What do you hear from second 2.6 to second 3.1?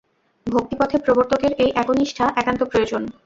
প্রয়োজন।